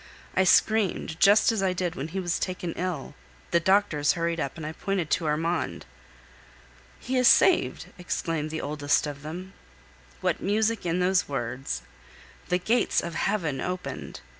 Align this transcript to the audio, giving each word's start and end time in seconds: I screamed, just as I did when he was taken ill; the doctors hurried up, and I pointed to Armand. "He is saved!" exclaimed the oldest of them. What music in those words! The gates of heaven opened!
I 0.35 0.45
screamed, 0.45 1.19
just 1.19 1.51
as 1.51 1.61
I 1.61 1.73
did 1.73 1.93
when 1.93 2.07
he 2.07 2.19
was 2.19 2.39
taken 2.39 2.73
ill; 2.73 3.13
the 3.51 3.59
doctors 3.59 4.13
hurried 4.13 4.39
up, 4.39 4.57
and 4.57 4.65
I 4.65 4.71
pointed 4.71 5.11
to 5.11 5.27
Armand. 5.27 5.85
"He 6.99 7.17
is 7.17 7.27
saved!" 7.27 7.85
exclaimed 7.99 8.49
the 8.49 8.61
oldest 8.61 9.05
of 9.05 9.21
them. 9.21 9.53
What 10.19 10.41
music 10.41 10.87
in 10.87 11.01
those 11.01 11.29
words! 11.29 11.83
The 12.49 12.57
gates 12.57 12.99
of 13.01 13.13
heaven 13.13 13.61
opened! 13.61 14.21